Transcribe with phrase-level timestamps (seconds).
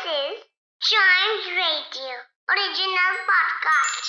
[0.00, 0.38] This is
[0.80, 2.12] Chimes Radio
[2.52, 4.06] original podcast.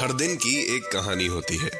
[0.00, 1.70] हर दिन की एक कहानी होती है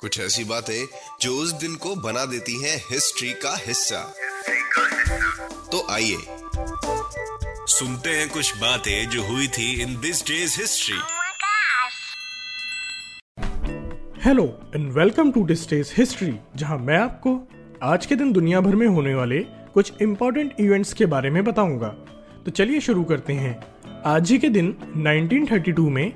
[0.00, 0.86] कुछ ऐसी बातें
[1.20, 4.00] जो उस दिन को बना देती हैं हिस्ट्री का हिस्सा
[5.72, 6.16] तो आइए
[7.74, 10.98] सुनते हैं कुछ बातें जो हुई थी in this days history.
[14.24, 17.38] Hello and welcome to this day's history जहाँ मैं आपको
[17.82, 19.44] आज के दिन दुनिया भर में होने वाले
[19.76, 21.88] कुछ इंपॉर्टेंट इवेंट्स के बारे में बताऊँगा।
[22.44, 23.58] तो चलिए शुरू करते हैं।
[24.04, 26.12] आज ही के दिन 1932 में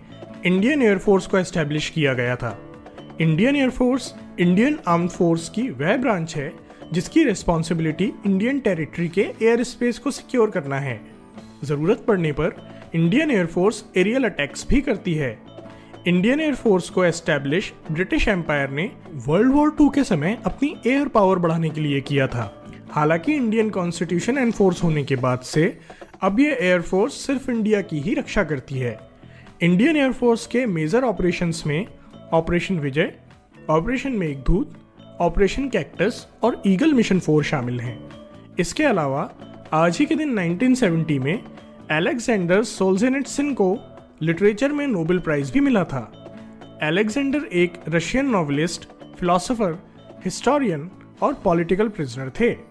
[0.47, 2.59] इंडियन एयरफोर्स को एस्टेब्लिश किया गया था।
[3.21, 6.53] Indian air force Indian arm force की वह ब्रांच है,
[6.93, 11.01] जिसकी रिस्पॉन्सिबिलिटी इंडियन टेरिटरी के एयर स्पेस को सिक्योर करना है।
[11.65, 12.57] ज़रूरत पड़ने पर
[12.95, 15.39] इंडियन एयरफोर्स एरियल अटैक्स भी करती है।
[16.07, 18.91] इंडियन एयरफोर्स को एस्टैब्लिश ब्रिटिश एम्पायर ने
[19.27, 22.57] वर्ल्ड वॉर टू के समय अपनी एयर पावर बढ़ाने के लिए किया था।
[22.93, 25.79] हालाँकि इंडियन कॉन्स्टिट्यूशन एनफोर्स होने के बाद से
[26.23, 29.01] अब ये एयरफोर्स सिर्फ़ इंडिया की ही रक्षा करती है।
[29.61, 31.87] इंडियन एयरफोर्स के मेजर ऑपरेशंस में
[32.33, 33.13] operation Vijay,
[33.71, 34.75] operation Meghdoot,
[35.21, 38.11] operation cactus और ईगल मिशन फोर शामिल हैं।
[38.59, 39.31] इसके अलावा,
[39.73, 41.43] आज ही के दिन 1970 में
[41.93, 43.79] एलेक्जेंडर सोल्जेनिट्सिन को
[44.23, 46.33] लिटरेचर में नोबेल प्राइज भी मिला था।
[46.83, 48.85] एलेक्जेंडर एक रशियन नॉवलिस्ट,
[49.19, 49.79] फिलोसोफर,
[50.25, 50.91] हिस्टोरियन
[51.23, 52.70] और पॉलिटिकल प्रिजनर थे।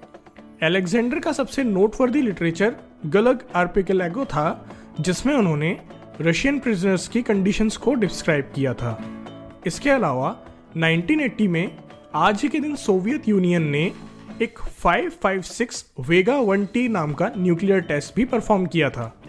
[0.64, 4.70] एलेक्जेंडर का सबसे नोटवर्दी लिटरेचर गलग आर्पिकलैगो था,
[5.02, 5.80] जिसमें उन्होंने
[6.22, 9.04] रशियन प्रिजनर्स की कंडीशंस को डिस्क्राइब किया था।
[9.66, 10.46] इसके अलावा
[10.78, 11.78] 1980 में
[12.16, 13.92] आज ही के दिन सोवियत यूनियन ने
[14.42, 19.22] एक 556 वेगा 1T नाम का न्यूक्लियर टेस्ट भी परफॉर्म किया था।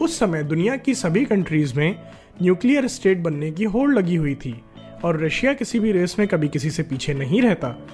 [0.00, 2.02] उस समय दुनिया की सभी कंट्रीज़ में
[2.42, 4.64] न्यूक्लियर स्टेट बनने की होड़ लगी हुई थी
[5.04, 7.88] और रशिया किसी भी रेस में कभी किसी से पीछे नहीं रहता।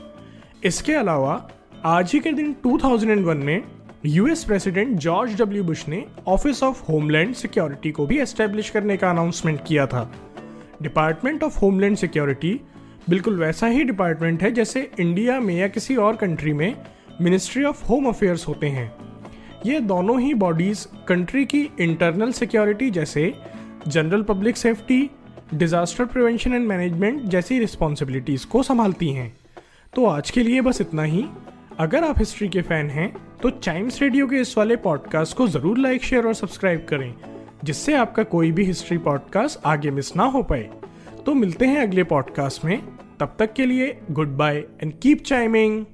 [0.65, 1.51] इसके अलावा
[1.85, 3.63] आज ही के दिन 2001 में
[4.07, 9.11] US president George W Bush ने ऑफ़िस ऑफ़ होमलैंड सिक्योरिटी को भी एस्टेब्लिश करने का
[9.11, 10.13] अनाउंसमेंट किया था।
[10.83, 12.61] डिपार्टमेंट ऑफ़ होमलैंड सिक्योरिटी
[13.11, 16.75] बिल्कुल वैसा ही डिपार्टमेंट है जैसे इंडिया में या किसी और कंट्री में
[17.21, 18.93] मिनिस्ट्री ऑफ़ होम अफेयर्स होते हैं।
[19.67, 23.35] ये दोनों ही बॉडीज कंट्री की इंटरनल सिक्योरिटी जैसे
[23.89, 25.11] general public safety
[25.55, 29.33] disaster prevention and management जैसी रिस्पॉन्सिबिलिटीज को संभालती हैं।
[29.95, 31.25] तो आज के लिए बस इतना ही।
[31.81, 33.13] अगर आप हिस्ट्री के फ़ैन हैं
[33.43, 37.15] तो चाइम्स रेडियो के इस वाले पॉडकास्ट को ज़रूर लाइक शेयर और सब्सक्राइब करें,
[37.65, 40.69] जिससे आपका कोई भी हिस्ट्री पॉडकास्ट आगे मिस ना हो पाए।
[41.27, 42.81] तो मिलते हैं अगले पॉडकास्ट में।
[43.21, 45.85] तब तक के लिए good bye and keep chiming